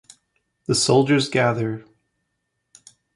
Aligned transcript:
The 0.65 0.73
soldiers 0.73 1.29
gather. 1.29 1.85